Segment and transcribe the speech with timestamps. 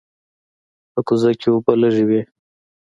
[0.93, 2.21] په کوزه کې اوبه لږې وې.